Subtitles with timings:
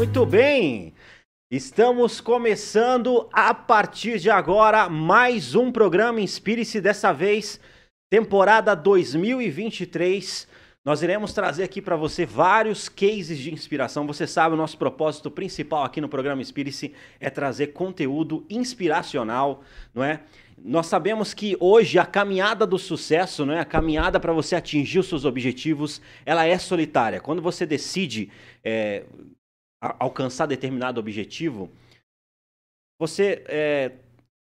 [0.00, 0.94] Muito bem!
[1.50, 7.60] Estamos começando a partir de agora mais um programa Inspire-se, dessa vez,
[8.10, 10.48] temporada 2023.
[10.86, 14.06] Nós iremos trazer aqui para você vários cases de inspiração.
[14.06, 19.62] Você sabe, o nosso propósito principal aqui no programa Inspire-se é trazer conteúdo inspiracional,
[19.92, 20.22] não é?
[20.56, 23.60] Nós sabemos que hoje a caminhada do sucesso, não é?
[23.60, 27.20] a caminhada para você atingir os seus objetivos, ela é solitária.
[27.20, 28.30] Quando você decide
[28.64, 29.04] é,
[29.80, 31.70] alcançar determinado objetivo,
[32.98, 33.92] você é,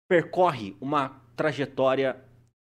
[0.09, 2.17] percorre uma trajetória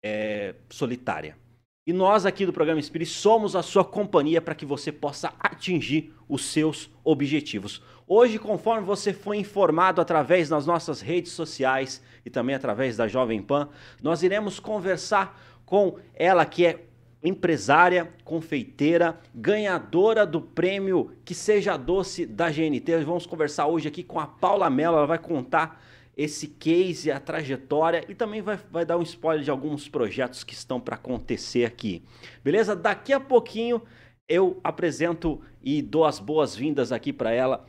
[0.03, 1.37] é, solitária.
[1.85, 6.13] E nós aqui do programa Spirit somos a sua companhia para que você possa atingir
[6.27, 7.81] os seus objetivos.
[8.07, 13.41] Hoje, conforme você foi informado através das nossas redes sociais e também através da Jovem
[13.41, 13.69] Pan,
[14.01, 16.88] nós iremos conversar com ela que é
[17.23, 23.03] empresária, confeiteira, ganhadora do prêmio Que Seja Doce da GNT.
[23.03, 25.83] Vamos conversar hoje aqui com a Paula Mello, ela vai contar
[26.15, 30.53] esse case, a trajetória e também vai, vai dar um spoiler de alguns projetos que
[30.53, 32.03] estão para acontecer aqui.
[32.43, 32.75] Beleza?
[32.75, 33.81] Daqui a pouquinho
[34.27, 37.65] eu apresento e dou as boas-vindas aqui para ela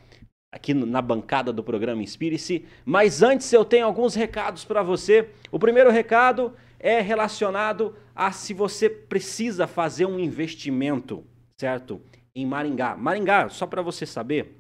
[0.53, 2.65] aqui na bancada do programa Inspire-se.
[2.85, 5.31] Mas antes eu tenho alguns recados para você.
[5.51, 11.25] O primeiro recado é relacionado a se você precisa fazer um investimento,
[11.61, 12.01] certo?
[12.35, 12.97] Em Maringá.
[12.97, 14.57] Maringá, só para você saber,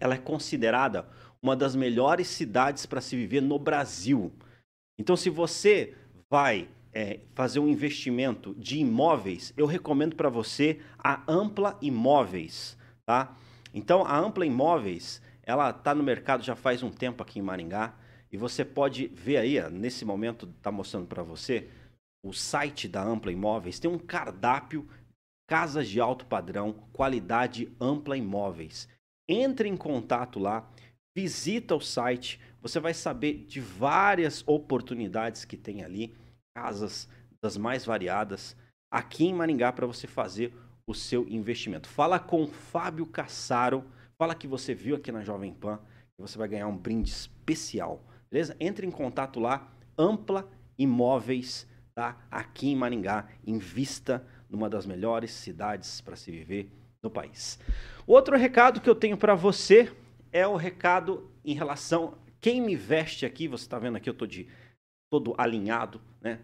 [0.00, 1.06] ela é considerada
[1.42, 4.32] uma das melhores cidades para se viver no Brasil.
[4.98, 5.94] Então, se você
[6.30, 13.36] vai é, fazer um investimento de imóveis, eu recomendo para você a Ampla Imóveis, tá?
[13.74, 17.94] Então, a Ampla Imóveis, ela está no mercado já faz um tempo aqui em Maringá.
[18.32, 21.68] E você pode ver aí, nesse momento está mostrando para você,
[22.24, 24.88] o site da Ampla Imóveis tem um cardápio
[25.52, 28.88] casas de alto padrão, qualidade ampla imóveis.
[29.28, 30.66] Entre em contato lá,
[31.14, 36.14] visita o site, você vai saber de várias oportunidades que tem ali,
[36.56, 37.06] casas
[37.42, 38.56] das mais variadas,
[38.90, 40.54] aqui em Maringá para você fazer
[40.86, 41.86] o seu investimento.
[41.86, 43.84] Fala com Fábio Cassaro,
[44.18, 45.78] fala que você viu aqui na Jovem Pan
[46.18, 48.02] e você vai ganhar um brinde especial.
[48.32, 48.56] Beleza?
[48.58, 52.26] Entre em contato lá, Ampla Imóveis, tá?
[52.30, 56.72] Aqui em Maringá, invista numa das melhores cidades para se viver
[57.02, 57.58] no país.
[58.06, 59.92] Outro recado que eu tenho para você
[60.32, 64.26] é o recado em relação quem me veste aqui, você está vendo aqui eu tô
[64.26, 64.48] de
[65.08, 66.40] todo alinhado, né?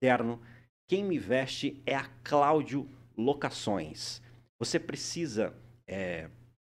[0.00, 0.40] Terno.
[0.88, 4.22] Quem me veste é a Cláudio Locações.
[4.60, 5.52] Você precisa
[5.88, 6.30] é,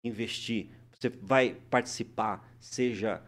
[0.04, 3.20] investir, você vai participar, seja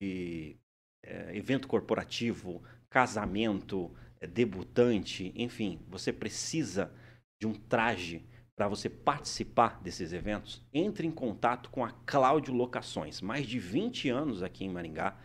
[0.00, 0.56] de
[1.04, 6.92] é, evento corporativo, casamento, é, debutante, enfim, você precisa
[7.40, 8.24] de um traje
[8.56, 13.20] para você participar desses eventos, entre em contato com a Cláudio Locações.
[13.20, 15.18] Mais de 20 anos aqui em Maringá.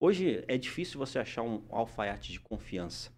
[0.00, 3.10] Hoje é difícil você achar um alfaiate de confiança,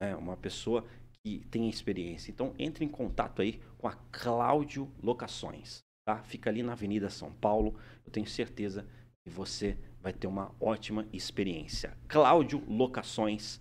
[0.00, 0.14] né?
[0.14, 0.86] uma pessoa
[1.24, 2.30] que tem experiência.
[2.30, 5.80] Então, entre em contato aí com a Cláudio Locações.
[6.06, 6.22] Tá?
[6.22, 7.76] Fica ali na Avenida São Paulo.
[8.04, 8.86] Eu tenho certeza
[9.24, 11.98] que você vai ter uma ótima experiência.
[12.06, 13.58] Cláudio Locações,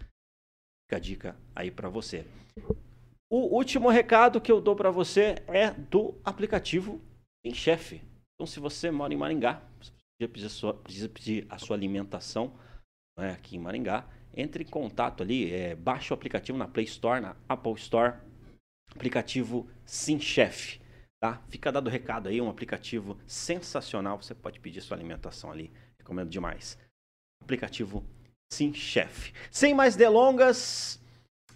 [0.85, 2.23] fica a dica aí para você.
[3.31, 7.01] O último recado que eu dou para você é do aplicativo
[7.44, 8.00] Em Chefe.
[8.35, 9.59] Então, se você mora em Maringá,
[10.19, 12.53] precisa pedir a sua, alimentação
[13.17, 17.22] né, aqui em Maringá, entre em contato ali, é, baixe o aplicativo na Play Store,
[17.22, 18.19] na Apple Store,
[18.91, 20.79] aplicativo Sim Chef.
[21.19, 21.41] Tá?
[21.50, 24.22] Fica dado o recado aí, um aplicativo sensacional.
[24.22, 25.73] Você pode pedir sua alimentação ali
[26.05, 26.77] Recomendo demais.
[27.41, 28.05] Aplicativo
[28.53, 29.33] Sim Chef.
[29.49, 31.01] Sem mais delongas,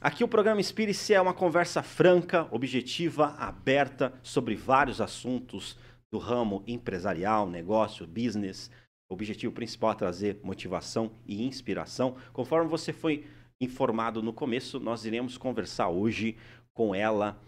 [0.01, 5.77] aqui o programa Inspire-se é uma conversa franca, objetiva, aberta sobre vários assuntos
[6.11, 8.71] do ramo empresarial, negócio, business.
[9.07, 12.17] O objetivo principal é trazer motivação e inspiração.
[12.33, 13.27] Conforme você foi
[13.61, 16.35] informado no começo, nós iremos conversar hoje
[16.73, 17.39] com ela.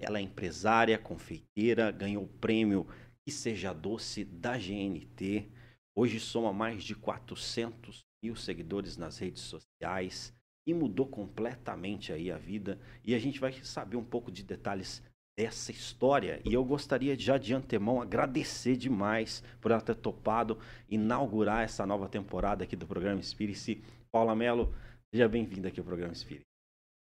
[0.00, 2.84] Ela é empresária, confeiteira, ganhou o prêmio
[3.24, 5.48] Que Seja Doce da GNT.
[5.98, 10.34] Hoje soma mais de 400 mil seguidores nas redes sociais
[10.66, 12.78] e mudou completamente aí a vida.
[13.02, 15.02] E a gente vai saber um pouco de detalhes
[15.38, 16.42] dessa história.
[16.44, 22.08] E eu gostaria já de antemão agradecer demais por ela ter topado inaugurar essa nova
[22.10, 23.82] temporada aqui do programa Spirit.
[24.12, 24.74] Paula Mello,
[25.10, 26.42] seja bem-vinda aqui ao programa Spirit.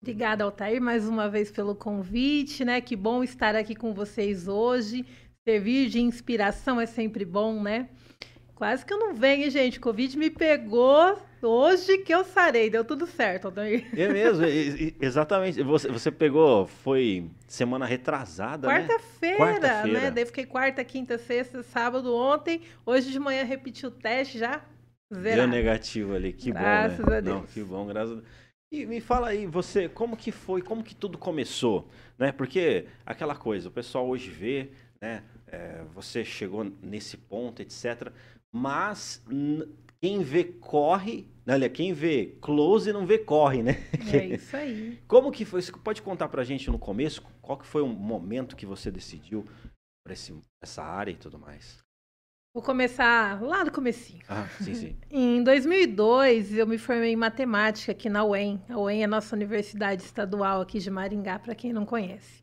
[0.02, 2.82] Obrigada, Altair, mais uma vez pelo convite, né?
[2.82, 5.06] Que bom estar aqui com vocês hoje.
[5.48, 7.90] Servir de inspiração é sempre bom, né?
[8.64, 9.78] Quase que eu não venho, hein, gente.
[9.78, 12.70] Covid me pegou hoje que eu sarei.
[12.70, 13.90] Deu tudo certo, Aldair.
[13.94, 14.46] É mesmo,
[15.02, 15.62] exatamente.
[15.62, 18.88] Você, você pegou, foi semana retrasada, né?
[18.88, 19.60] Quarta-feira, né?
[19.60, 20.12] Quarta né?
[20.12, 22.62] Daí fiquei quarta, quinta, sexta, sábado, ontem.
[22.86, 24.62] Hoje de manhã repeti o teste já.
[25.14, 25.42] Zerado.
[25.42, 27.18] Deu negativo ali, que graças bom, né?
[27.18, 27.36] a Deus.
[27.36, 28.28] Não, que bom, graças a Deus.
[28.72, 32.32] E me fala aí, você, como que foi, como que tudo começou, né?
[32.32, 34.70] Porque aquela coisa, o pessoal hoje vê,
[35.02, 35.22] né?
[35.48, 38.12] É, você chegou nesse ponto, etc.
[38.54, 39.26] Mas
[40.00, 41.56] quem vê corre, né?
[41.56, 43.78] olha, quem vê close não vê corre, né?
[44.14, 45.02] É isso aí.
[45.08, 45.62] Como que foi?
[45.62, 49.46] Você pode contar pra gente no começo qual que foi o momento que você decidiu
[50.06, 50.14] para
[50.62, 51.84] essa área e tudo mais?
[52.54, 54.24] Vou começar lá do comecinho.
[54.30, 54.98] Ah, sim, sim.
[55.10, 58.62] em 2002, eu me formei em matemática aqui na UEM.
[58.70, 62.43] A UEM é a nossa universidade estadual aqui de Maringá, para quem não conhece.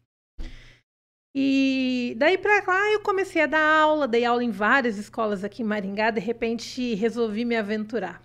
[1.34, 5.62] E daí para lá eu comecei a dar aula, dei aula em várias escolas aqui
[5.62, 8.20] em Maringá, de repente resolvi me aventurar.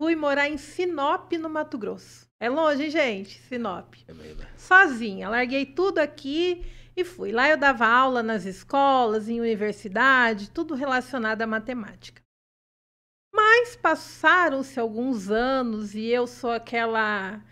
[0.00, 2.28] Fui morar em Sinop, no Mato Grosso.
[2.38, 3.40] É longe, hein, gente?
[3.48, 3.94] Sinop.
[4.06, 4.36] É meio...
[4.56, 5.28] Sozinha.
[5.28, 6.64] Larguei tudo aqui
[6.96, 7.32] e fui.
[7.32, 12.22] Lá eu dava aula nas escolas, em universidade, tudo relacionado à matemática.
[13.32, 17.42] Mas passaram-se alguns anos e eu sou aquela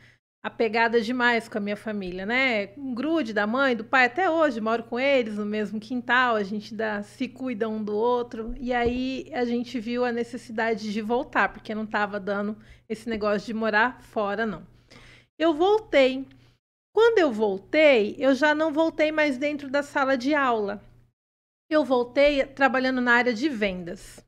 [0.42, 2.72] apegada demais com a minha família, né?
[2.76, 6.42] Um grude da mãe, do pai, até hoje moro com eles no mesmo quintal, a
[6.42, 8.54] gente dá, se cuida um do outro.
[8.58, 12.56] E aí a gente viu a necessidade de voltar, porque não estava dando
[12.88, 14.66] esse negócio de morar fora, não.
[15.38, 16.26] Eu voltei
[16.92, 20.84] quando eu voltei, eu já não voltei mais dentro da sala de aula.
[21.70, 24.22] Eu voltei trabalhando na área de vendas.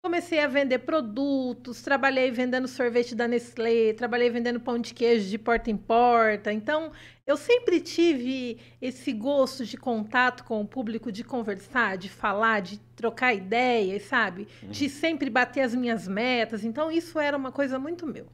[0.00, 5.36] Comecei a vender produtos, trabalhei vendendo sorvete da Nestlé, trabalhei vendendo pão de queijo de
[5.36, 6.52] porta em porta.
[6.52, 6.92] Então,
[7.26, 12.78] eu sempre tive esse gosto de contato com o público, de conversar, de falar, de
[12.94, 14.46] trocar ideias, sabe?
[14.62, 14.70] Uhum.
[14.70, 16.64] De sempre bater as minhas metas.
[16.64, 18.28] Então, isso era uma coisa muito meu.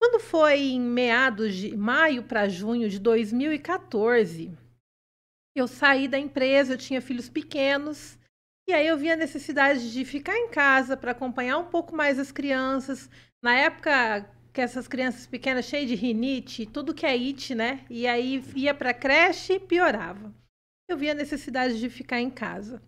[0.00, 4.56] Quando foi em meados de maio para junho de 2014,
[5.56, 8.16] eu saí da empresa, eu tinha filhos pequenos,
[8.68, 12.18] e aí eu vi a necessidade de ficar em casa para acompanhar um pouco mais
[12.18, 13.08] as crianças.
[13.42, 17.84] Na época que essas crianças pequenas cheias de rinite, tudo que é it, né?
[17.90, 20.34] E aí ia para creche e piorava.
[20.88, 22.82] Eu vi a necessidade de ficar em casa.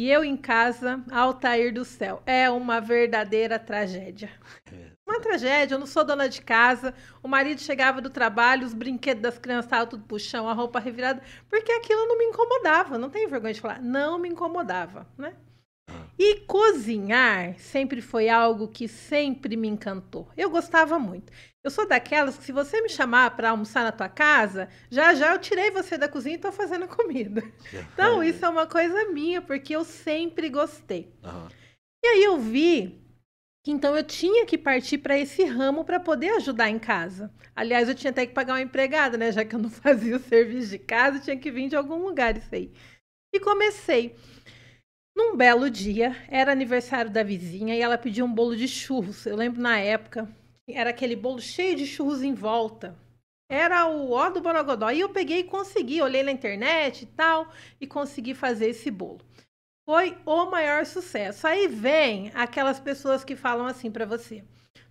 [0.00, 4.30] E eu em casa, Altair do céu, é uma verdadeira tragédia.
[4.72, 4.92] É.
[5.06, 6.94] Uma tragédia, eu não sou dona de casa.
[7.22, 10.80] O marido chegava do trabalho, os brinquedos das crianças estavam tudo pro chão, a roupa
[10.80, 12.96] revirada, porque aquilo não me incomodava.
[12.96, 15.36] Não tenho vergonha de falar, não me incomodava, né?
[15.90, 16.06] Ah.
[16.18, 20.30] E cozinhar sempre foi algo que sempre me encantou.
[20.34, 21.30] Eu gostava muito.
[21.62, 25.34] Eu sou daquelas que se você me chamar para almoçar na tua casa, já já
[25.34, 27.42] eu tirei você da cozinha e estou fazendo comida.
[27.92, 31.14] Então isso é uma coisa minha, porque eu sempre gostei.
[31.22, 31.48] Uhum.
[32.02, 33.04] E aí eu vi
[33.62, 37.30] que então eu tinha que partir para esse ramo para poder ajudar em casa.
[37.54, 39.30] Aliás, eu tinha até que pagar uma empregada, né?
[39.30, 42.38] Já que eu não fazia o serviço de casa, tinha que vir de algum lugar
[42.38, 42.72] isso aí.
[43.34, 44.16] E comecei.
[45.14, 49.26] Num belo dia, era aniversário da vizinha e ela pediu um bolo de churros.
[49.26, 50.26] Eu lembro na época,
[50.74, 52.98] era aquele bolo cheio de churros em volta.
[53.50, 54.90] Era o ó do Borogodó.
[54.90, 59.20] E eu peguei e consegui, olhei na internet e tal, e consegui fazer esse bolo.
[59.84, 61.46] Foi o maior sucesso.
[61.48, 64.44] Aí vem aquelas pessoas que falam assim para você: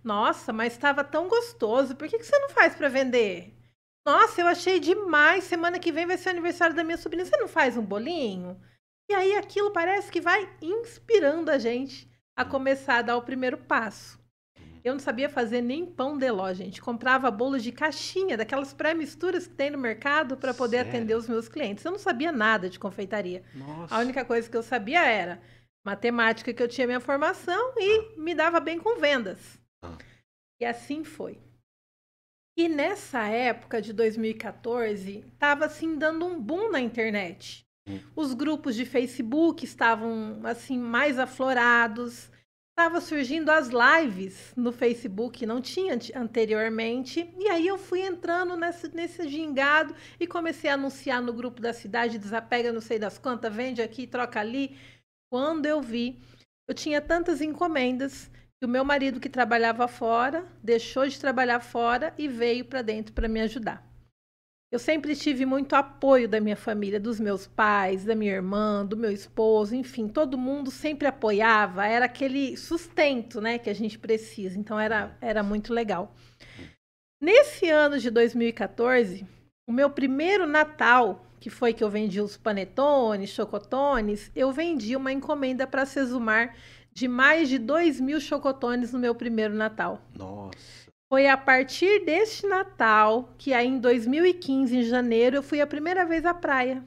[0.04, 3.56] Nossa, mas estava tão gostoso, por que, que você não faz para vender?
[4.04, 5.44] Nossa, eu achei demais.
[5.44, 7.24] Semana que vem vai ser o aniversário da minha sobrinha.
[7.24, 8.60] Você não faz um bolinho?
[9.10, 13.56] E aí aquilo parece que vai inspirando a gente a começar a dar o primeiro
[13.56, 14.19] passo.
[14.82, 16.80] Eu não sabia fazer nem pão de ló, gente.
[16.80, 20.90] Comprava bolos de caixinha, daquelas pré-misturas que tem no mercado para poder Sério?
[20.90, 21.84] atender os meus clientes.
[21.84, 23.42] Eu não sabia nada de confeitaria.
[23.54, 23.94] Nossa.
[23.94, 25.40] A única coisa que eu sabia era
[25.84, 28.20] matemática, que eu tinha minha formação, e ah.
[28.20, 29.58] me dava bem com vendas.
[29.82, 29.96] Ah.
[30.60, 31.38] E assim foi.
[32.56, 37.64] E nessa época de 2014, estava assim dando um boom na internet.
[37.88, 37.98] Hum.
[38.14, 42.30] Os grupos de Facebook estavam assim mais aflorados
[42.80, 47.30] estava surgindo as lives no Facebook, não tinha anteriormente.
[47.38, 51.74] E aí eu fui entrando nesse, nesse gingado e comecei a anunciar no grupo da
[51.74, 54.78] cidade, desapega não sei das quantas, vende aqui, troca ali.
[55.30, 56.22] Quando eu vi,
[56.66, 62.14] eu tinha tantas encomendas que o meu marido que trabalhava fora, deixou de trabalhar fora
[62.16, 63.89] e veio para dentro para me ajudar.
[64.72, 68.96] Eu sempre tive muito apoio da minha família, dos meus pais, da minha irmã, do
[68.96, 74.56] meu esposo, enfim, todo mundo sempre apoiava, era aquele sustento, né, que a gente precisa.
[74.56, 76.14] Então era, era muito legal.
[77.20, 79.26] Nesse ano de 2014,
[79.68, 85.12] o meu primeiro Natal, que foi que eu vendi os panetones, chocotones, eu vendi uma
[85.12, 86.54] encomenda para Sesumar
[86.92, 90.00] de mais de 2 mil chocotones no meu primeiro Natal.
[90.16, 90.79] Nossa.
[91.10, 96.06] Foi a partir deste Natal que aí em 2015, em janeiro, eu fui a primeira
[96.06, 96.84] vez à praia.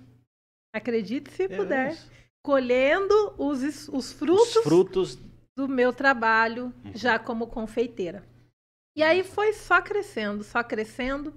[0.74, 1.98] Acredite se É puder.
[2.42, 5.20] Colhendo os, os frutos, Os frutos.
[5.58, 6.92] do meu trabalho Uhum.
[6.96, 8.24] já como confeiteira.
[8.96, 11.34] E aí foi só crescendo, só crescendo.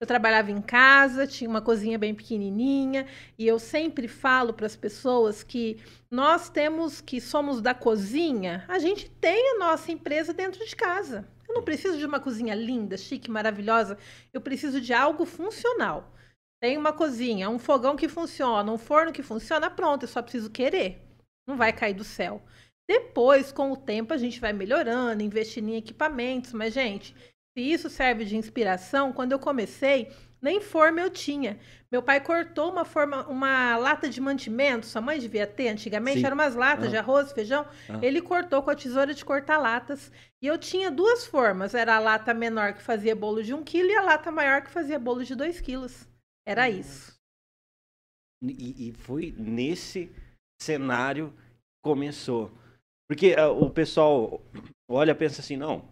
[0.00, 3.06] Eu trabalhava em casa, tinha uma cozinha bem pequenininha,
[3.38, 8.78] e eu sempre falo para as pessoas que nós temos que somos da cozinha, a
[8.78, 11.26] gente tem a nossa empresa dentro de casa.
[11.54, 13.96] Eu não preciso de uma cozinha linda, chique, maravilhosa,
[14.32, 16.12] eu preciso de algo funcional.
[16.60, 20.50] Tem uma cozinha, um fogão que funciona, um forno que funciona, pronto, eu só preciso
[20.50, 21.00] querer.
[21.46, 22.42] Não vai cair do céu.
[22.88, 26.52] Depois, com o tempo, a gente vai melhorando, investindo em equipamentos.
[26.52, 27.14] Mas, gente,
[27.56, 30.10] se isso serve de inspiração, quando eu comecei,
[30.44, 31.58] nem forma eu tinha.
[31.90, 36.26] Meu pai cortou uma forma, uma lata de mantimento, sua mãe devia ter antigamente, Sim.
[36.26, 36.90] eram umas latas Ah.
[36.90, 37.66] de arroz, feijão.
[37.88, 37.98] Ah.
[38.02, 40.12] Ele cortou com a tesoura de cortar latas.
[40.42, 41.74] E eu tinha duas formas.
[41.74, 44.70] Era a lata menor que fazia bolo de um quilo e a lata maior que
[44.70, 46.06] fazia bolo de dois quilos.
[46.46, 47.14] Era isso.
[48.42, 50.12] E, e foi nesse
[50.60, 52.52] cenário que começou.
[53.08, 54.42] Porque ah, o pessoal
[54.90, 55.88] olha pensa assim, não.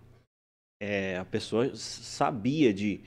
[0.82, 3.02] é, a pessoa sabia de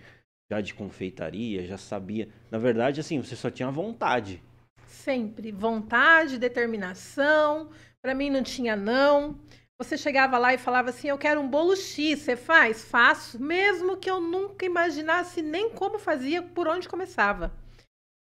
[0.52, 2.30] já de confeitaria, já sabia.
[2.52, 4.42] Na verdade, assim, você só tinha vontade.
[4.88, 7.70] Sempre vontade, determinação.
[8.02, 9.40] Para mim não tinha não.
[9.78, 13.98] Você chegava lá e falava assim: "Eu quero um bolo X, você faz?" Faço, mesmo
[13.98, 17.52] que eu nunca imaginasse nem como fazia, por onde começava.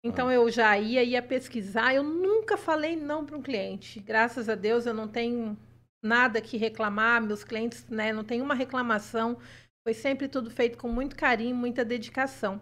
[0.05, 4.01] Então eu já ia ia pesquisar, eu nunca falei não para um cliente.
[4.01, 5.57] Graças a Deus eu não tenho
[6.03, 9.39] nada que reclamar, meus clientes, né, não tem uma reclamação.
[9.83, 12.61] Foi sempre tudo feito com muito carinho, muita dedicação.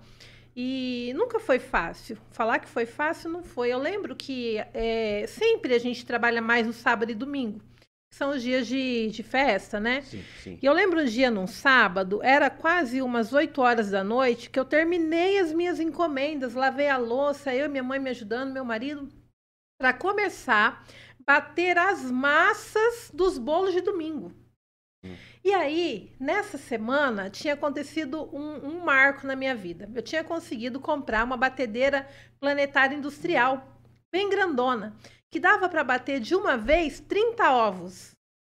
[0.60, 2.18] E nunca foi fácil.
[2.30, 3.72] Falar que foi fácil não foi.
[3.72, 7.60] Eu lembro que é, sempre a gente trabalha mais no sábado e domingo,
[8.10, 10.00] que são os dias de, de festa, né?
[10.02, 10.58] Sim, sim.
[10.60, 14.58] E eu lembro um dia num sábado, era quase umas 8 horas da noite, que
[14.58, 18.64] eu terminei as minhas encomendas, lavei a louça, eu e minha mãe me ajudando, meu
[18.64, 19.08] marido,
[19.80, 20.84] para começar
[21.20, 24.32] a bater as massas dos bolos de domingo.
[25.04, 25.16] Hum.
[25.44, 29.88] E aí, nessa semana, tinha acontecido um, um marco na minha vida.
[29.94, 32.08] Eu tinha conseguido comprar uma batedeira
[32.40, 33.80] planetária industrial,
[34.12, 34.96] bem grandona,
[35.30, 38.12] que dava para bater de uma vez 30 ovos.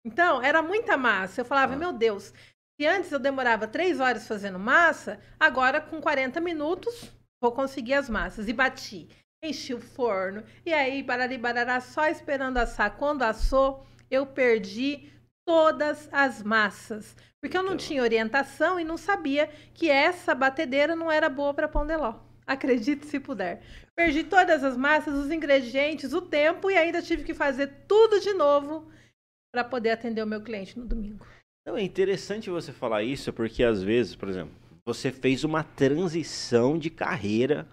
[0.06, 1.42] Então, era muita massa.
[1.42, 1.78] Eu falava, Ah.
[1.78, 2.34] meu Deus,
[2.80, 8.10] se antes eu demorava três horas fazendo massa, agora com 40 minutos vou conseguir as
[8.10, 8.48] massas.
[8.48, 9.10] E bati.
[9.44, 10.44] Enchi o forno.
[10.66, 12.98] E aí, barari barará, só esperando assar.
[12.98, 15.10] Quando assou, eu perdi
[15.50, 17.16] todas as massas.
[17.42, 17.78] Porque eu não Então.
[17.88, 22.20] tinha orientação e não sabia que essa batedeira não era boa para pão de ló.
[22.46, 23.64] Acredite se puder.
[23.96, 28.32] Perdi todas as massas, os ingredientes, o tempo e ainda tive que fazer tudo de
[28.32, 28.92] novo
[29.52, 31.26] para poder atender o meu cliente no domingo.
[31.66, 34.54] Não, é interessante você falar isso, porque às vezes, por exemplo,
[34.86, 37.68] você fez uma transição de carreira.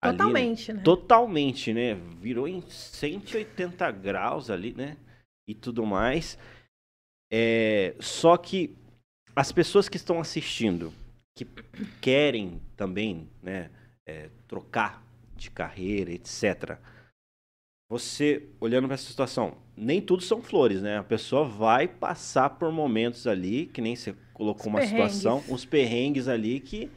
[0.00, 0.18] ali, né?
[0.18, 0.82] Totalmente, né?
[0.84, 1.94] Totalmente, né?
[2.20, 4.96] Virou em 180 graus ali, né?
[5.48, 6.38] E tudo mais.
[7.32, 8.76] É, só que
[9.34, 10.92] as pessoas que estão assistindo,
[11.34, 11.46] que
[12.02, 13.70] querem também, né,
[14.06, 15.02] é, trocar
[15.34, 16.78] de carreira, etc.
[17.90, 20.98] Você, olhando para essa situação, nem tudo são flores, né?
[20.98, 25.12] A pessoa vai passar por momentos ali, que nem você colocou Os uma perrengues.
[25.14, 26.90] situação, uns perrengues ali que.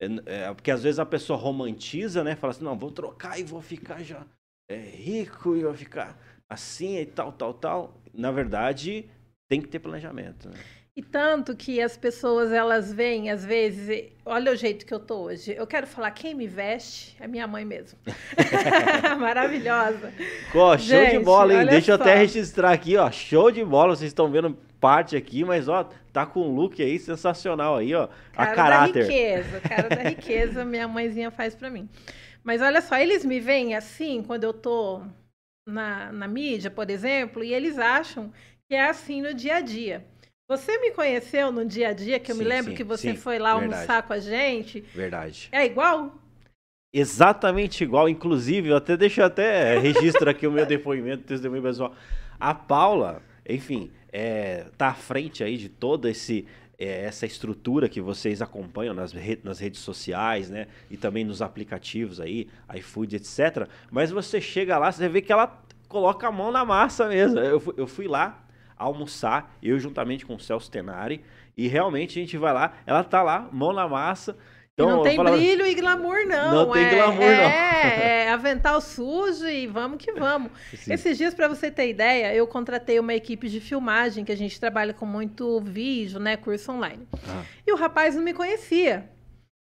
[0.00, 2.34] É, é, porque às vezes a pessoa romantiza, né?
[2.34, 4.26] Fala assim, não, vou trocar e vou ficar já
[4.70, 8.00] é, rico e vou ficar assim e tal, tal, tal.
[8.12, 9.08] Na verdade,
[9.52, 10.48] tem que ter planejamento.
[10.48, 10.54] Né?
[10.96, 15.24] E tanto que as pessoas elas veem às vezes, olha o jeito que eu tô
[15.24, 15.54] hoje.
[15.54, 17.98] Eu quero falar quem me veste é minha mãe mesmo.
[19.20, 20.10] Maravilhosa.
[20.50, 21.66] Show de Gente, bola, hein?
[21.66, 22.18] Deixa eu até só.
[22.18, 23.10] registrar aqui, ó.
[23.10, 23.94] Show de bola.
[23.94, 28.08] Vocês estão vendo parte aqui, mas ó, tá com um look aí sensacional aí, ó.
[28.34, 29.06] a Cara caráter.
[29.06, 31.90] da riqueza, cara da riqueza, minha mãezinha faz pra mim.
[32.42, 35.02] Mas olha só, eles me veem assim quando eu tô
[35.66, 38.32] na, na mídia, por exemplo, e eles acham
[38.72, 40.02] que é assim no dia a dia.
[40.48, 43.12] Você me conheceu no dia a dia, que eu me Sim, lembro sim, que você
[43.12, 43.74] sim, foi lá verdade.
[43.74, 44.80] almoçar com a gente.
[44.94, 45.50] Verdade.
[45.52, 46.18] É igual?
[46.90, 51.94] Exatamente igual, inclusive, eu até deixo até registro aqui o meu depoimento, testemunho pessoal.
[52.40, 56.46] A Paula, enfim, é, tá à frente aí de toda esse
[56.78, 60.66] é, essa estrutura que vocês acompanham nas, re- nas redes sociais, né?
[60.90, 63.68] E também nos aplicativos aí, iFood, etc.
[63.90, 67.38] Mas você chega lá, você vê que ela coloca a mão na massa mesmo.
[67.38, 68.42] Eu, eu fui lá
[68.82, 71.22] almoçar, eu juntamente com o Celso Tenari,
[71.56, 74.36] e realmente a gente vai lá, ela tá lá, mão na massa,
[74.74, 76.66] Então, não tem brilho e glamour, não.
[76.66, 77.44] Não tem é, glamour, é, não.
[77.44, 80.50] É, avental sujo e vamos que vamos.
[80.74, 80.94] Sim.
[80.94, 84.58] Esses dias, para você ter ideia, eu contratei uma equipe de filmagem, que a gente
[84.58, 86.36] trabalha com muito vídeo, né?
[86.36, 87.06] Curso online.
[87.28, 87.42] Ah.
[87.66, 89.10] E o rapaz não me conhecia.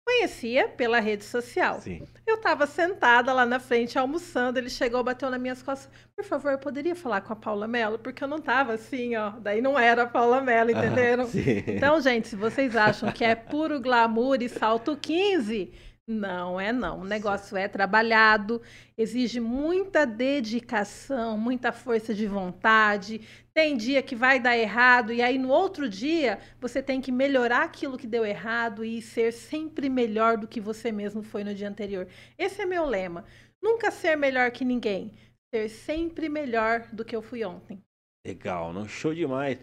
[0.05, 1.81] Conhecia pela rede social.
[1.81, 2.07] Sim.
[2.27, 5.91] Eu estava sentada lá na frente almoçando, ele chegou, bateu nas minhas costas.
[6.15, 7.99] Por favor, eu poderia falar com a Paula Mello?
[7.99, 9.31] Porque eu não estava assim, ó.
[9.31, 11.25] Daí não era a Paula Mello, entenderam?
[11.25, 15.73] Ah, então, gente, se vocês acham que é puro glamour e salto 15,
[16.07, 17.01] não é não.
[17.01, 18.61] O negócio é trabalhado,
[18.97, 23.21] exige muita dedicação, muita força de vontade.
[23.53, 27.63] Tem dia que vai dar errado e aí no outro dia você tem que melhorar
[27.65, 31.69] aquilo que deu errado e ser sempre melhor do que você mesmo foi no dia
[31.69, 32.07] anterior.
[32.37, 33.25] Esse é meu lema.
[33.63, 35.13] Nunca ser melhor que ninguém,
[35.55, 37.83] ser sempre melhor do que eu fui ontem.
[38.27, 39.59] Legal, não show demais.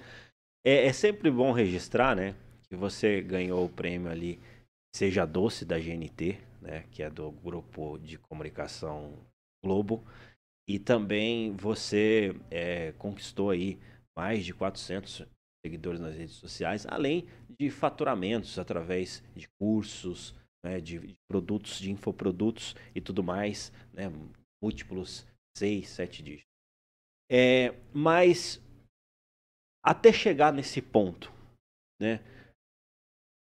[0.65, 2.35] É, é sempre bom registrar, né,
[2.67, 4.39] que você ganhou o prêmio ali
[4.95, 9.17] Seja Doce da GNT, né, que é do grupo de comunicação
[9.63, 10.05] Globo.
[10.67, 13.79] E também você é, conquistou aí
[14.17, 15.25] mais de 400
[15.65, 17.27] seguidores nas redes sociais, além
[17.59, 24.11] de faturamentos através de cursos, né, de, de, produtos, de infoprodutos e tudo mais, né,
[24.61, 25.25] múltiplos
[25.57, 26.51] 6, 7 dígitos.
[27.31, 28.61] É, mas
[29.83, 31.31] até chegar nesse ponto,
[31.99, 32.19] né,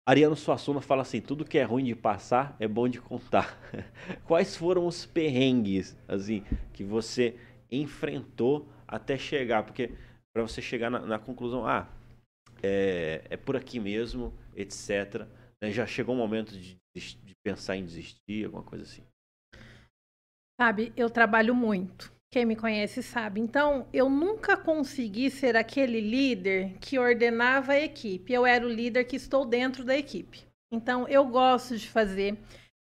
[0.10, 3.56] Ariano Suassuna fala assim: tudo que é ruim de passar é bom de contar.
[4.26, 7.40] Quais foram os perrengues assim que você
[7.72, 9.62] enfrentou até chegar?
[9.62, 9.94] Porque
[10.34, 11.88] para você chegar na, na conclusão, ah,
[12.64, 15.28] é, é, por aqui mesmo, etc.
[15.62, 15.70] Né?
[15.70, 19.04] Já chegou o um momento de, de pensar em desistir, alguma coisa assim?
[20.60, 22.12] Sabe, eu trabalho muito.
[22.32, 23.42] Quem me conhece sabe.
[23.42, 28.32] Então, eu nunca consegui ser aquele líder que ordenava a equipe.
[28.32, 30.46] Eu era o líder que estou dentro da equipe.
[30.72, 32.38] Então, eu gosto de fazer.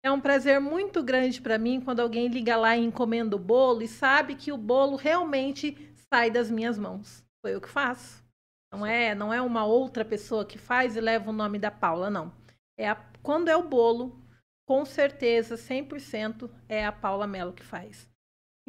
[0.04, 3.82] É um prazer muito grande para mim quando alguém liga lá e encomenda o bolo
[3.82, 7.24] e sabe que o bolo realmente sai das minhas mãos.
[7.40, 8.24] Foi eu que faço.
[8.72, 12.10] Não é, não é uma outra pessoa que faz e leva o nome da Paula,
[12.10, 12.32] não.
[12.76, 14.20] É a, quando é o bolo,
[14.66, 18.08] com certeza, 100% é a Paula Mello que faz.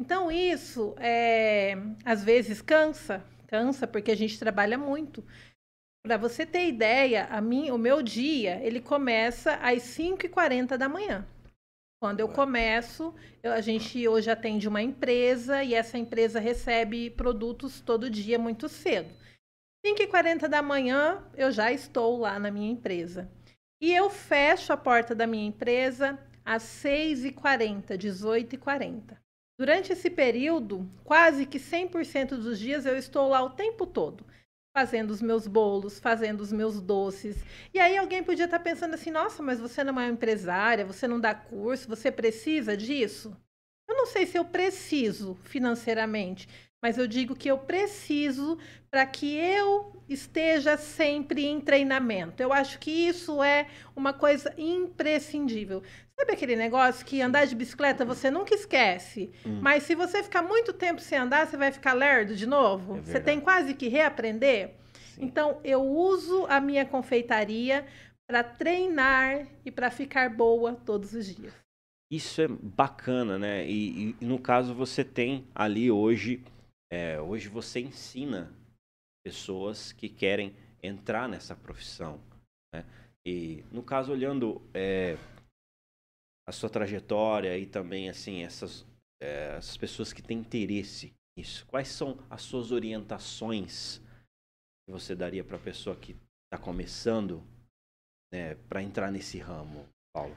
[0.00, 5.24] Então, isso é, às vezes cansa, cansa porque a gente trabalha muito.
[6.04, 11.26] Para você ter ideia, a mim, o meu dia ele começa às 5h40 da manhã.
[12.00, 17.80] Quando eu começo, eu, a gente hoje atende uma empresa e essa empresa recebe produtos
[17.80, 19.12] todo dia muito cedo.
[19.84, 23.28] 5h40 da manhã, eu já estou lá na minha empresa.
[23.80, 29.18] E eu fecho a porta da minha empresa às 6h40, 18h40.
[29.58, 34.24] Durante esse período, quase que 100% dos dias eu estou lá o tempo todo,
[34.72, 37.44] fazendo os meus bolos, fazendo os meus doces.
[37.74, 41.18] E aí alguém podia estar pensando assim: nossa, mas você não é empresária, você não
[41.18, 43.36] dá curso, você precisa disso?
[43.88, 46.48] Eu não sei se eu preciso financeiramente,
[46.82, 48.58] mas eu digo que eu preciso
[48.90, 52.42] para que eu esteja sempre em treinamento.
[52.42, 55.82] Eu acho que isso é uma coisa imprescindível.
[56.18, 59.60] Sabe aquele negócio que andar de bicicleta você nunca esquece, hum.
[59.60, 62.98] mas se você ficar muito tempo sem andar, você vai ficar lerdo de novo?
[62.98, 64.74] É você tem quase que reaprender?
[65.14, 65.24] Sim.
[65.24, 67.86] Então, eu uso a minha confeitaria
[68.26, 71.52] para treinar e para ficar boa todos os dias.
[72.10, 73.68] Isso é bacana, né?
[73.68, 76.42] E, e no caso, você tem ali hoje,
[76.90, 78.52] é, hoje você ensina
[79.24, 82.20] pessoas que querem entrar nessa profissão.
[82.72, 82.84] Né?
[83.26, 85.16] E no caso, olhando é,
[86.46, 88.86] a sua trajetória e também assim essas,
[89.20, 94.00] é, essas pessoas que têm interesse nisso, quais são as suas orientações
[94.86, 97.42] que você daria para a pessoa que está começando
[98.32, 100.36] né, para entrar nesse ramo, Paulo?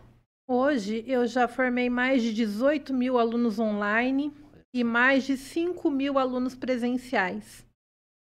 [0.50, 4.34] Hoje eu já formei mais de 18 mil alunos online
[4.74, 7.66] e mais de 5 mil alunos presenciais.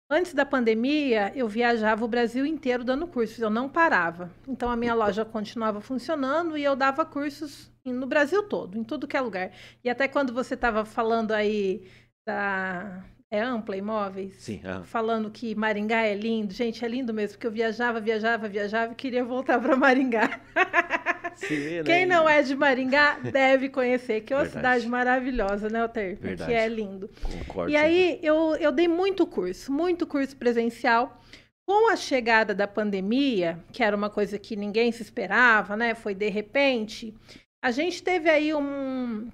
[0.10, 4.32] Antes da pandemia, eu viajava o Brasil inteiro dando cursos, eu não parava.
[4.48, 9.08] Então a minha loja continuava funcionando e eu dava cursos no Brasil todo, em tudo
[9.08, 9.52] que é lugar.
[9.84, 11.86] E até quando você estava falando aí
[12.26, 14.36] da é ampla imóveis?
[14.38, 14.62] Sim.
[14.86, 16.54] Falando que Maringá é lindo.
[16.54, 20.40] Gente, é lindo mesmo, porque eu viajava, viajava, viajava e queria voltar para Maringá.
[21.40, 21.84] Vê, né?
[21.84, 24.80] Quem não é de Maringá deve conhecer, que é uma Verdade.
[24.82, 26.18] cidade maravilhosa, né, Alter?
[26.18, 27.10] Que é lindo.
[27.22, 27.72] Concordo.
[27.72, 31.22] E aí eu, eu dei muito curso, muito curso presencial.
[31.70, 35.94] Com a chegada da pandemia, que era uma coisa que ninguém se esperava, né?
[35.94, 37.14] Foi de repente,
[37.62, 39.30] a gente teve aí um,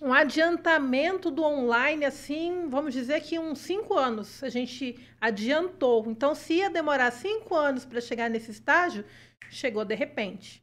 [0.00, 6.04] um adiantamento do online, assim, vamos dizer que uns cinco anos a gente adiantou.
[6.08, 9.04] Então, se ia demorar cinco anos para chegar nesse estágio,
[9.50, 10.62] chegou de repente.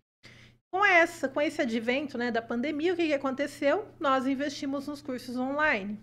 [0.73, 3.88] Com essa, com esse advento né, da pandemia, o que, que aconteceu?
[3.99, 5.99] Nós investimos nos cursos online.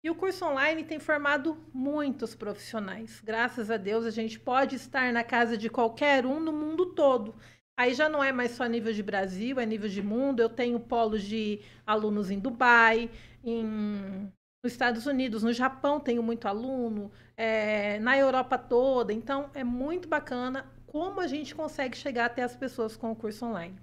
[0.00, 3.20] E o curso online tem formado muitos profissionais.
[3.20, 7.34] Graças a Deus, a gente pode estar na casa de qualquer um no mundo todo.
[7.76, 10.38] Aí já não é mais só nível de Brasil, é nível de mundo.
[10.38, 13.10] Eu tenho polos de alunos em Dubai,
[13.42, 14.32] em,
[14.62, 19.12] nos Estados Unidos, no Japão tenho muito aluno, é, na Europa toda.
[19.12, 23.46] Então é muito bacana como a gente consegue chegar até as pessoas com o curso
[23.46, 23.76] online.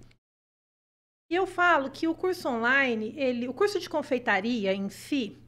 [1.30, 5.38] E eu falo que o curso online, ele, o curso de confeitaria em si,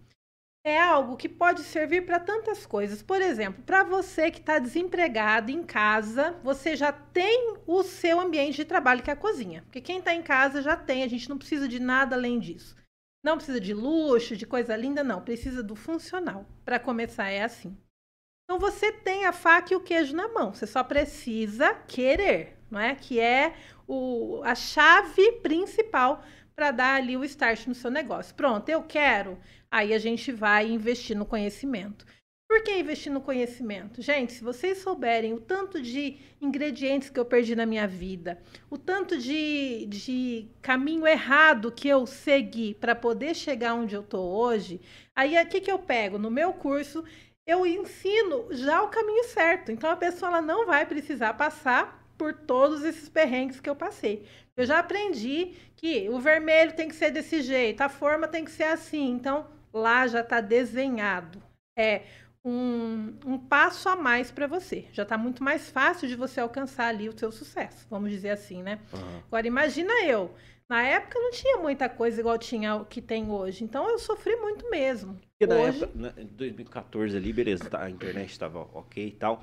[0.64, 3.02] é algo que pode servir para tantas coisas.
[3.02, 8.56] Por exemplo, para você que está desempregado em casa, você já tem o seu ambiente
[8.56, 9.62] de trabalho, que é a cozinha.
[9.62, 12.76] Porque quem está em casa já tem, a gente não precisa de nada além disso.
[13.24, 15.20] Não precisa de luxo, de coisa linda, não.
[15.20, 16.46] Precisa do funcional.
[16.64, 17.76] Para começar, é assim.
[18.44, 20.54] Então você tem a faca e o queijo na mão.
[20.54, 22.94] Você só precisa querer, não é?
[22.94, 23.54] Que é
[23.86, 26.24] o, a chave principal
[26.56, 28.34] para dar ali o start no seu negócio.
[28.34, 29.38] Pronto, eu quero.
[29.70, 32.06] Aí a gente vai investir no conhecimento.
[32.48, 34.02] Por que investir no conhecimento?
[34.02, 38.76] Gente, se vocês souberem o tanto de ingredientes que eu perdi na minha vida, o
[38.76, 44.82] tanto de, de caminho errado que eu segui para poder chegar onde eu estou hoje,
[45.16, 46.18] aí o que, que eu pego?
[46.18, 47.02] No meu curso,
[47.46, 49.72] eu ensino já o caminho certo.
[49.72, 54.24] Então a pessoa ela não vai precisar passar por todos esses perrengues que eu passei.
[54.56, 58.50] Eu já aprendi que o vermelho tem que ser desse jeito, a forma tem que
[58.52, 59.10] ser assim.
[59.10, 61.42] Então, lá já está desenhado.
[61.76, 62.02] É
[62.44, 64.86] um, um, passo a mais para você.
[64.92, 68.62] Já está muito mais fácil de você alcançar ali o seu sucesso, vamos dizer assim,
[68.62, 68.78] né?
[68.92, 69.22] Uhum.
[69.26, 70.32] Agora, imagina eu.
[70.70, 73.64] Na época não tinha muita coisa igual tinha que tem hoje.
[73.64, 75.18] Então eu sofri muito mesmo.
[75.36, 75.90] Porque hoje...
[75.96, 79.42] na época, em 2014 ali, beleza, tá, a internet estava ok e tal.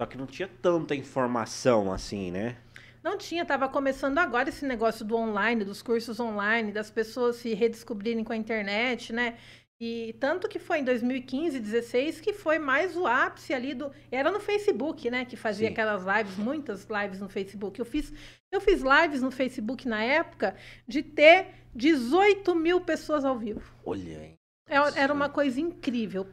[0.00, 2.56] Só que não tinha tanta informação assim, né?
[3.02, 7.54] Não tinha, estava começando agora esse negócio do online, dos cursos online, das pessoas se
[7.54, 9.38] redescobrirem com a internet, né?
[9.80, 13.92] E tanto que foi em 2015, 16 que foi mais o ápice ali do.
[14.10, 15.24] Era no Facebook, né?
[15.24, 15.72] Que fazia Sim.
[15.72, 17.78] aquelas lives, muitas lives no Facebook.
[17.78, 18.12] Eu fiz,
[18.50, 20.56] eu fiz lives no Facebook na época
[20.88, 23.74] de ter 18 mil pessoas ao vivo.
[23.84, 24.34] Olha, hein?
[24.68, 26.26] É, era uma coisa incrível.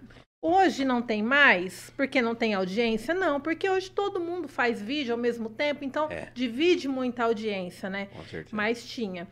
[0.45, 3.13] Hoje não tem mais, porque não tem audiência?
[3.13, 6.29] Não, porque hoje todo mundo faz vídeo ao mesmo tempo, então é.
[6.33, 8.07] divide muita audiência, né?
[8.07, 8.53] Com certeza.
[8.53, 9.25] Mas tinha.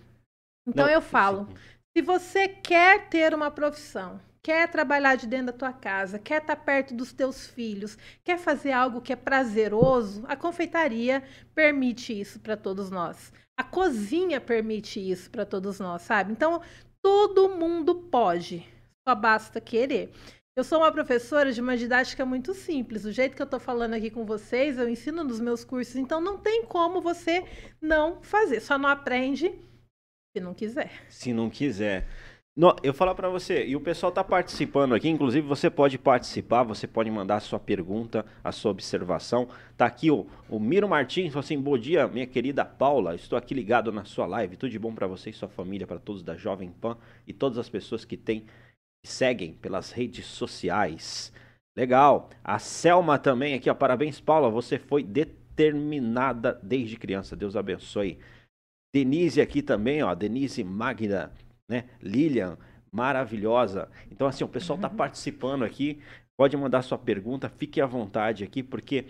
[0.66, 1.56] Então não, eu falo, sim.
[1.98, 6.56] se você quer ter uma profissão, quer trabalhar de dentro da tua casa, quer estar
[6.56, 11.22] perto dos teus filhos, quer fazer algo que é prazeroso, a confeitaria
[11.54, 13.34] permite isso para todos nós.
[13.58, 16.32] A cozinha permite isso para todos nós, sabe?
[16.32, 16.62] Então,
[17.02, 18.66] todo mundo pode,
[19.06, 20.14] só basta querer.
[20.62, 23.04] Eu sou uma professora de uma didática muito simples.
[23.04, 25.96] O jeito que eu estou falando aqui com vocês, eu ensino nos meus cursos.
[25.96, 27.44] Então, não tem como você
[27.82, 28.60] não fazer.
[28.60, 29.52] Só não aprende
[30.38, 30.92] se não quiser.
[31.10, 32.08] Se não quiser.
[32.56, 36.62] No, eu falar para você, e o pessoal está participando aqui, inclusive você pode participar,
[36.62, 39.48] você pode mandar a sua pergunta, a sua observação.
[39.76, 43.92] Tá aqui o, o Miro Martins, assim, bom dia, minha querida Paula, estou aqui ligado
[43.92, 46.70] na sua live, tudo de bom para você e sua família, para todos da Jovem
[46.70, 48.46] Pan e todas as pessoas que têm
[49.06, 51.32] seguem pelas redes sociais.
[51.76, 52.30] Legal.
[52.44, 53.74] A Selma também aqui, ó.
[53.74, 54.50] Parabéns, Paula.
[54.50, 57.36] Você foi determinada desde criança.
[57.36, 58.20] Deus abençoe.
[58.94, 60.14] Denise aqui também, ó.
[60.14, 61.32] Denise Magda,
[61.70, 61.86] né?
[62.02, 62.58] Lilian,
[62.92, 63.90] maravilhosa.
[64.12, 64.96] Então, assim, o pessoal tá uhum.
[64.96, 66.00] participando aqui.
[66.38, 67.50] Pode mandar sua pergunta.
[67.50, 69.06] Fique à vontade aqui, porque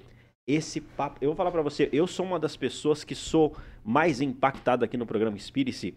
[0.47, 1.17] esse papo.
[1.21, 4.97] Eu vou falar para você, eu sou uma das pessoas que sou mais impactado aqui
[4.97, 5.95] no programa Espírito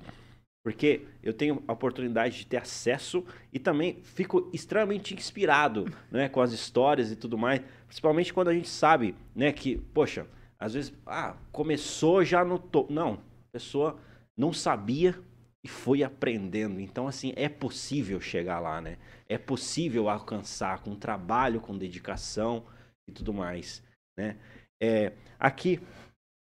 [0.64, 3.22] porque eu tenho a oportunidade de ter acesso
[3.52, 8.54] e também fico extremamente inspirado né, com as histórias e tudo mais, principalmente quando a
[8.54, 10.26] gente sabe né, que, poxa,
[10.58, 12.90] às vezes, ah, começou já no topo.
[12.90, 14.00] Não, a pessoa
[14.34, 15.14] não sabia
[15.62, 16.80] e foi aprendendo.
[16.80, 18.96] Então, assim, é possível chegar lá, né?
[19.28, 22.64] É possível alcançar com trabalho, com dedicação
[23.06, 23.82] e tudo mais,
[24.16, 24.38] né?
[24.82, 25.80] É, aqui,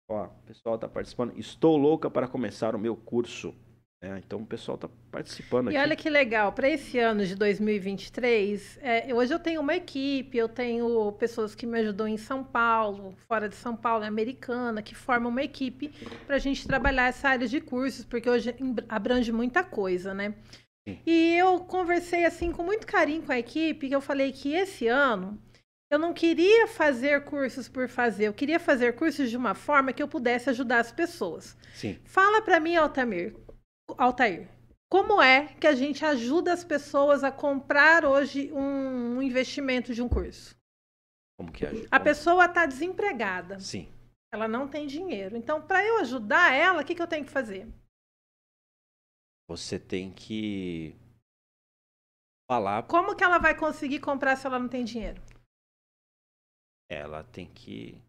[0.09, 1.37] ó, o pessoal está participando.
[1.37, 3.53] Estou louca para começar o meu curso
[4.03, 5.77] é, então o pessoal está participando aqui.
[5.77, 10.37] E olha que legal, para esse ano de 2023, é, hoje eu tenho uma equipe,
[10.37, 14.93] eu tenho pessoas que me ajudam em São Paulo, fora de São Paulo, americana, que
[14.93, 15.93] formam uma equipe
[16.27, 18.53] para a gente trabalhar essa área de cursos, porque hoje
[18.89, 20.35] abrange muita coisa, né?
[20.85, 20.99] Sim.
[21.07, 24.89] E eu conversei assim com muito carinho com a equipe, que eu falei que esse
[24.89, 25.41] ano
[25.93, 30.03] eu não queria fazer cursos por fazer, eu queria fazer cursos de uma forma que
[30.03, 31.57] eu pudesse ajudar as pessoas.
[31.75, 31.99] Sim.
[32.05, 33.37] Fala para mim, Altamir,
[33.99, 34.49] Altair,
[34.91, 40.09] como é que a gente ajuda as pessoas a comprar hoje um, investimento de um
[40.09, 40.55] curso?
[41.39, 41.89] Como que ajuda?
[41.91, 43.59] A pessoa está desempregada.
[43.61, 43.93] Sim.
[44.33, 45.37] Ela não tem dinheiro.
[45.37, 47.67] Então, para eu ajudar ela, o que, que eu tenho que fazer?
[49.49, 50.97] Você tem que
[52.51, 52.85] falar.
[52.85, 55.21] Como que ela vai conseguir comprar se ela não tem dinheiro?
[56.91, 58.01] Ela tem que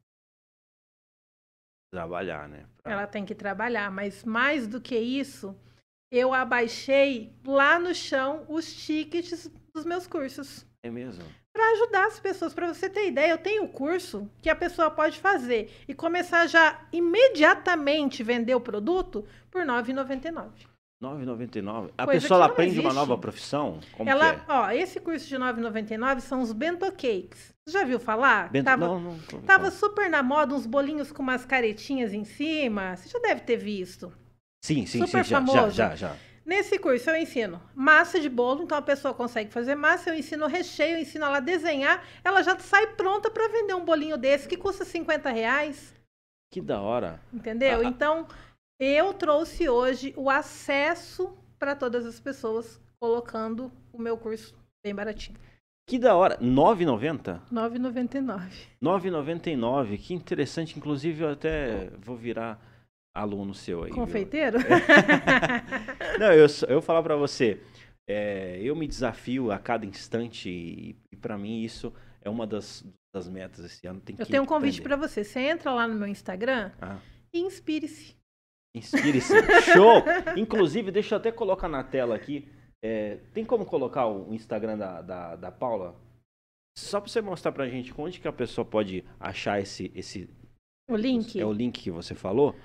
[1.92, 2.68] trabalhar, né?
[2.82, 5.56] Pra- Ela tem que trabalhar, mas mais do que isso,
[6.18, 10.66] eu abaixei lá no chão os tickets dos meus cursos.
[10.84, 11.24] É mesmo.
[11.54, 14.90] Para ajudar as pessoas, para você ter ideia, eu tenho um curso que a pessoa
[14.90, 20.50] pode fazer e começar já imediatamente vender o produto por R$ 9,99.
[21.04, 21.92] 9,99.
[21.98, 22.96] A Coisa pessoa ela aprende uma existe.
[22.96, 23.80] nova profissão?
[23.92, 24.54] Como Ela, que é?
[24.54, 27.54] ó, esse curso de R$ 9,99 são os bento cakes.
[27.68, 28.50] Você já viu falar?
[28.50, 29.18] Bento- Tava, Não, não.
[29.32, 32.96] não- tava super na moda uns bolinhos com umas caretinhas em cima.
[32.96, 34.14] Você já deve ter visto.
[34.64, 35.30] Sim, sim, super sim.
[35.32, 35.72] Já, já, famoso.
[35.72, 36.16] já, já.
[36.46, 40.46] Nesse curso eu ensino massa de bolo, então a pessoa consegue fazer massa, eu ensino
[40.48, 44.48] recheio, eu ensino ela a desenhar, ela já sai pronta para vender um bolinho desse
[44.48, 45.94] que custa 50 reais,
[46.52, 47.22] Que da hora.
[47.34, 47.80] entendeu?
[47.80, 47.88] Ah, ah.
[47.88, 48.28] Então
[48.80, 54.54] eu trouxe hoje o acesso para todas as pessoas, colocando o meu curso
[54.86, 55.38] bem baratinho.
[55.88, 56.38] Que da hora.
[56.38, 57.34] 9,90?
[57.36, 58.50] R$ 9,99.
[58.82, 59.98] 9,99.
[59.98, 60.78] Que interessante.
[60.78, 62.58] Inclusive, eu até vou virar
[63.16, 63.92] aluno seu aí.
[63.92, 64.58] Confeiteiro?
[66.20, 67.62] Não, eu, eu vou falar pra você.
[68.08, 72.84] é, eu me desafio a cada instante e, e para mim isso é uma das,
[73.14, 74.00] das metas esse ano.
[74.02, 75.24] Tem eu tenho um convite para você.
[75.24, 76.98] Você entra lá no meu Instagram Ah,
[77.34, 78.16] e inspire-se.
[78.76, 79.34] Inspire-se.
[79.74, 80.04] Show!
[80.36, 82.48] Inclusive, deixa eu até colocar na tela aqui.
[82.84, 85.96] é, tem como colocar o Instagram da, da, da Paula?
[86.76, 90.28] Só pra você mostrar pra gente onde que a pessoa pode achar esse, esse
[90.90, 91.40] O link.
[91.40, 92.56] É o link que você falou.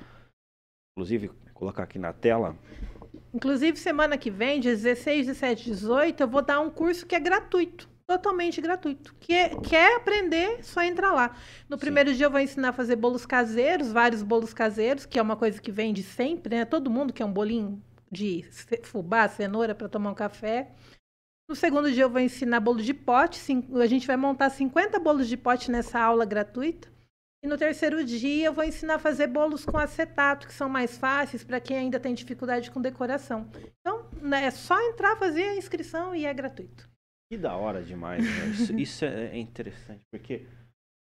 [0.98, 2.58] Inclusive, colocar aqui na tela.
[3.32, 7.20] Inclusive, semana que vem, dia 16, 17, 18, eu vou dar um curso que é
[7.20, 7.88] gratuito.
[8.04, 9.14] Totalmente gratuito.
[9.20, 11.37] Que quer aprender, só entra lá.
[11.68, 11.80] No Sim.
[11.80, 15.37] primeiro dia eu vou ensinar a fazer bolos caseiros, vários bolos caseiros, que é uma
[15.37, 16.64] coisa que vende sempre, né?
[16.64, 17.80] Todo mundo quer um bolinho
[18.11, 18.44] de
[18.82, 20.72] fubá, cenoura para tomar um café.
[21.48, 23.40] No segundo dia eu vou ensinar bolo de pote.
[23.80, 26.88] A gente vai montar 50 bolos de pote nessa aula gratuita.
[27.42, 30.98] E no terceiro dia eu vou ensinar a fazer bolos com acetato, que são mais
[30.98, 33.48] fáceis para quem ainda tem dificuldade com decoração.
[33.81, 36.88] Então, né, é só entrar, fazer a inscrição e é gratuito.
[37.31, 38.24] Que da hora demais.
[38.24, 38.46] né?
[38.48, 40.46] Isso, isso é é interessante, porque.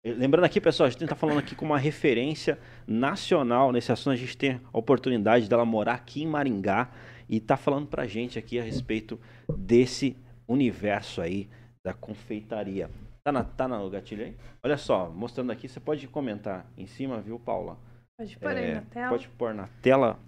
[0.04, 4.12] eh, Lembrando aqui, pessoal, a gente está falando aqui com uma referência nacional nesse assunto.
[4.12, 6.90] A gente tem a oportunidade dela morar aqui em Maringá
[7.28, 9.18] e tá falando pra gente aqui a respeito
[9.56, 11.48] desse universo aí
[11.83, 12.90] da confeitaria.
[13.22, 14.37] Tá, na, tá no gatilho aí?
[14.62, 17.78] Olha só, mostrando aqui, você pode comentar em cima, viu, Paula?
[18.18, 19.09] Pode pôr aí É, na tela.
[19.11, 20.18] Pode pôr na tela.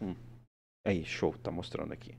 [0.00, 0.14] Hum.
[0.86, 2.16] Aí, show, tá mostrando aqui.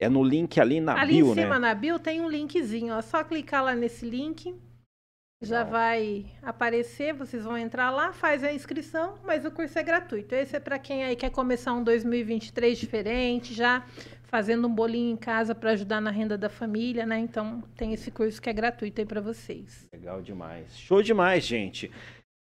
[0.00, 1.68] É no link ali na Ali bio, em cima, né?
[1.68, 2.92] na bio, tem um linkzinho.
[2.94, 4.54] É só clicar lá nesse link.
[5.40, 5.72] Já Legal.
[5.72, 10.34] vai aparecer, vocês vão entrar lá, faz a inscrição, mas o curso é gratuito.
[10.34, 13.84] Esse é para quem aí quer começar um 2023 diferente, já
[14.32, 17.18] fazendo um bolinho em casa para ajudar na renda da família, né?
[17.18, 19.86] Então, tem esse curso que é gratuito aí para vocês.
[19.92, 20.74] Legal demais.
[20.78, 21.92] Show demais, gente.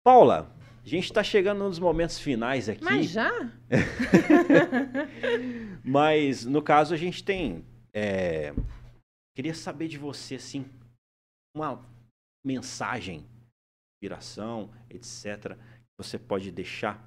[0.04, 2.84] Paula, a gente tá chegando nos momentos finais aqui.
[2.84, 3.30] Mas já?
[5.82, 7.64] Mas, no caso, a gente tem.
[7.94, 8.52] é,
[9.34, 10.66] Queria saber de você, assim,
[11.56, 11.82] uma
[12.44, 13.24] mensagem,
[13.94, 16.98] inspiração, etc., que você pode deixar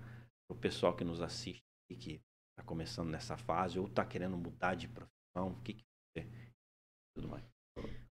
[0.47, 2.19] para o pessoal que nos assiste e que
[2.53, 5.49] está começando nessa fase ou está querendo mudar de profissão.
[5.49, 5.83] O que, que
[6.15, 6.27] você.
[7.15, 7.43] Tudo mais.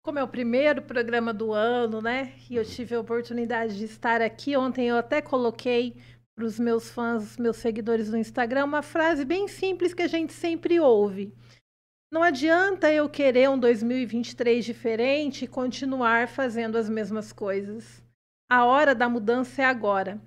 [0.02, 2.34] Como é o primeiro programa do ano, né?
[2.50, 4.56] E eu tive a oportunidade de estar aqui.
[4.56, 5.96] Ontem eu até coloquei
[6.36, 10.32] para os meus fãs, meus seguidores no Instagram, uma frase bem simples que a gente
[10.32, 11.34] sempre ouve.
[12.12, 18.02] Não adianta eu querer um 2023 diferente e continuar fazendo as mesmas coisas.
[18.50, 20.20] A hora da mudança é agora.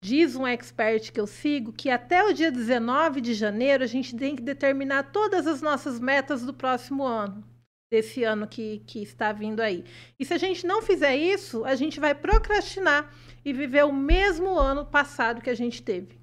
[0.00, 4.16] Diz um expert que eu sigo que até o dia 19 de janeiro a gente
[4.16, 7.44] tem que determinar todas as nossas metas do próximo ano
[7.90, 9.84] desse ano que, que está vindo aí.
[10.18, 13.12] E se a gente não fizer isso, a gente vai procrastinar
[13.44, 16.18] e viver o mesmo ano passado que a gente teve.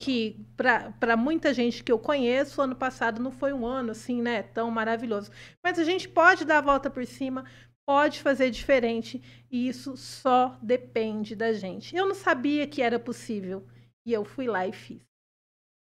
[0.00, 4.20] Que para muita gente que eu conheço, o ano passado não foi um ano assim,
[4.20, 5.30] né, tão maravilhoso.
[5.64, 7.44] Mas a gente pode dar a volta por cima,
[7.86, 11.94] pode fazer diferente, e isso só depende da gente.
[11.94, 13.66] Eu não sabia que era possível,
[14.06, 15.02] e eu fui lá e fiz.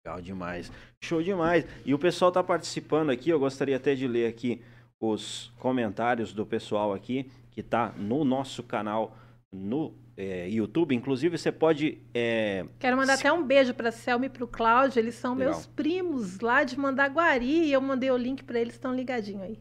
[0.05, 0.71] Legal demais.
[1.03, 1.65] Show demais.
[1.85, 3.31] E o pessoal está participando aqui.
[3.31, 4.61] Eu gostaria até de ler aqui
[5.01, 9.17] os comentários do pessoal aqui que está no nosso canal
[9.53, 10.93] no é, YouTube.
[10.95, 11.99] Inclusive, você pode.
[12.13, 14.99] é, Quero mandar Se- até um beijo para Selma e para o Cláudio.
[14.99, 15.53] Eles são Legal.
[15.55, 17.67] meus primos lá de Mandaguari.
[17.67, 19.59] E eu mandei o link para eles, estão ligadinhos aí.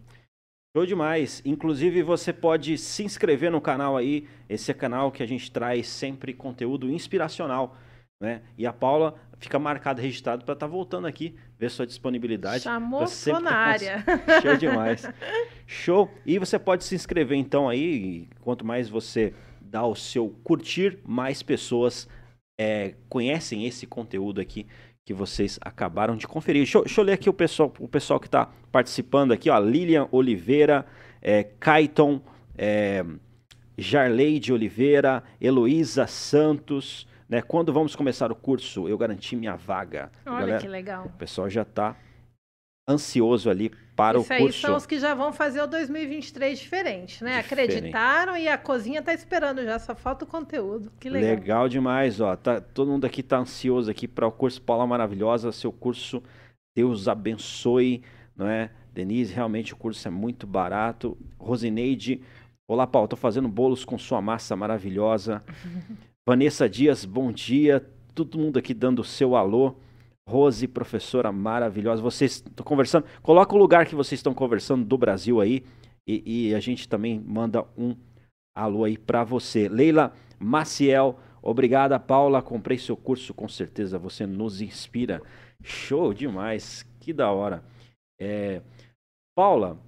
[0.74, 1.42] Show demais.
[1.44, 4.26] Inclusive, você pode se inscrever no canal aí.
[4.48, 7.76] Esse é canal que a gente traz sempre conteúdo inspiracional.
[8.22, 8.42] Né?
[8.58, 12.64] E a Paula fica marcada, registrado para estar tá voltando aqui, ver sua disponibilidade.
[12.64, 14.06] Chamou tá na área.
[14.42, 15.10] Show demais.
[15.68, 16.10] Show.
[16.26, 18.30] E você pode se inscrever então aí.
[18.40, 22.08] Quanto mais você dá o seu curtir, mais pessoas
[22.58, 24.66] é, conhecem esse conteúdo aqui
[25.12, 26.62] que vocês acabaram de conferir.
[26.62, 29.60] Deixa eu, deixa eu ler aqui o pessoal, o pessoal que está participando aqui, ó.
[29.60, 30.86] Lilian Oliveira,
[31.22, 32.22] é, Kaiton,
[32.58, 33.04] é,
[33.78, 37.06] Jarleide Oliveira, Heloísa Santos.
[37.28, 37.42] Né?
[37.42, 40.10] Quando vamos começar o curso, eu garanti minha vaga.
[40.26, 41.06] Olha Galera, que legal.
[41.06, 41.96] O pessoal já está
[42.88, 44.50] ansioso ali para Isso o curso.
[44.50, 47.42] Isso aí são os que já vão fazer o 2023 diferente, né?
[47.42, 47.76] Diferente.
[47.76, 50.92] Acreditaram e a cozinha está esperando já, só falta o conteúdo.
[51.00, 51.30] Que legal.
[51.30, 52.36] Legal demais, ó.
[52.36, 56.22] Tá, todo mundo aqui está ansioso aqui para o curso Paula Maravilhosa, seu curso.
[56.76, 58.02] Deus abençoe,
[58.36, 58.72] não é?
[58.94, 61.18] Denise, realmente o curso é muito barato.
[61.38, 62.22] Rosineide,
[62.68, 65.44] olá, Paulo, estou fazendo bolos com sua massa maravilhosa.
[66.28, 67.86] Vanessa Dias, bom dia.
[68.14, 69.76] Todo mundo aqui dando o seu alô.
[70.28, 72.02] Rose, professora maravilhosa.
[72.02, 73.06] Vocês estão conversando.
[73.22, 75.64] Coloca o lugar que vocês estão conversando do Brasil aí.
[76.08, 77.96] E, e a gente também manda um
[78.56, 79.68] alô aí para você.
[79.68, 82.42] Leila Maciel, obrigada, Paula.
[82.42, 85.22] Comprei seu curso, com certeza você nos inspira.
[85.64, 87.64] Show demais, que da hora.
[88.20, 88.62] É,
[89.36, 89.80] Paula,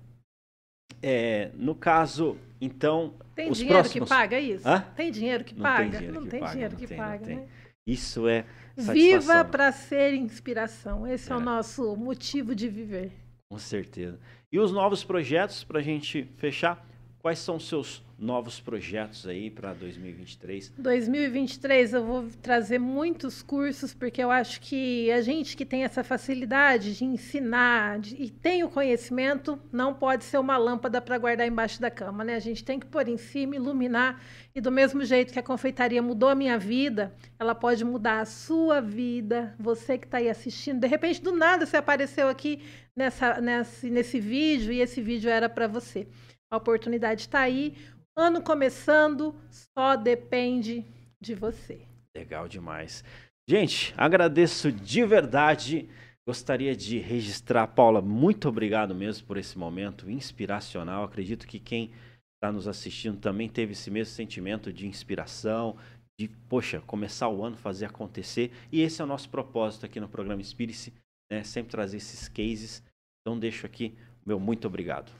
[1.02, 3.14] é, no caso, então.
[3.36, 4.10] Tem dinheiro próximos...
[4.10, 4.68] que paga isso?
[4.68, 4.82] Hã?
[4.96, 5.82] Tem dinheiro que não paga?
[5.82, 7.48] Tem dinheiro não que tem paga, dinheiro que paga, né?
[7.86, 11.06] Isso é Viva para ser inspiração.
[11.08, 11.34] Esse é.
[11.34, 13.12] é o nosso motivo de viver.
[13.50, 14.20] Com certeza.
[14.52, 16.86] E os novos projetos, para a gente fechar,
[17.20, 20.74] quais são os seus novos projetos aí para 2023?
[20.78, 26.04] 2023 eu vou trazer muitos cursos, porque eu acho que a gente que tem essa
[26.04, 31.48] facilidade de ensinar de, e tem o conhecimento, não pode ser uma lâmpada para guardar
[31.48, 32.36] embaixo da cama, né?
[32.36, 34.22] A gente tem que pôr em cima, iluminar,
[34.56, 38.26] e do mesmo jeito que a confeitaria mudou a minha vida, ela pode mudar a
[38.26, 40.80] sua vida, você que está aí assistindo.
[40.80, 42.62] De repente, do nada, você apareceu aqui
[42.96, 46.08] nessa, nesse, nesse vídeo e esse vídeo era para você.
[46.54, 47.74] A oportunidade está aí.
[48.16, 50.86] Ano começando, só depende
[51.20, 51.82] de você.
[52.16, 53.04] Legal demais.
[53.50, 55.90] Gente, agradeço de verdade.
[56.28, 61.04] Gostaria de registrar, Paula, muito obrigado mesmo por esse momento inspiracional.
[61.04, 61.92] Acredito que quem
[62.36, 65.76] está nos assistindo também teve esse mesmo sentimento de inspiração,
[66.20, 68.52] de, poxa, começar o ano, fazer acontecer.
[68.72, 70.94] E esse é o nosso propósito aqui no programa Inspire-se,
[71.32, 71.44] né?
[71.44, 72.84] sempre trazer esses cases.
[73.22, 75.12] Então, deixo aqui meu muito obrigado.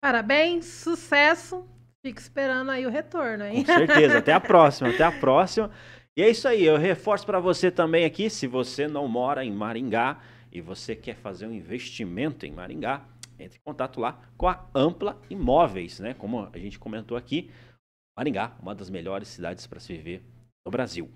[0.00, 1.68] Parabéns, sucesso
[2.06, 3.64] Fico esperando aí o retorno, hein?
[3.64, 4.18] Com certeza.
[4.18, 4.90] Até a próxima.
[4.90, 5.72] Até a próxima.
[6.16, 6.64] E é isso aí.
[6.64, 11.16] Eu reforço para você também aqui, se você não mora em Maringá e você quer
[11.16, 13.04] fazer um investimento em Maringá,
[13.40, 16.14] entre em contato lá com a Ampla Imóveis, né?
[16.14, 17.50] Como a gente comentou aqui,
[18.16, 20.22] Maringá, uma das melhores cidades para se viver
[20.64, 21.10] no Brasil.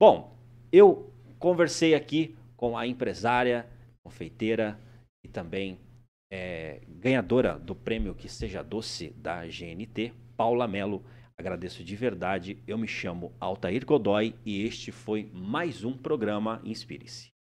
[0.00, 0.36] Bom,
[0.72, 3.68] eu conversei aqui com a empresária,
[4.02, 4.76] confeiteira
[5.24, 5.78] e também
[6.30, 11.04] é, ganhadora do prêmio Que Seja Doce da GNT, Paula Melo.
[11.36, 12.58] Agradeço de verdade.
[12.66, 17.37] Eu me chamo Altair Godoy e este foi mais um programa Inspire-se.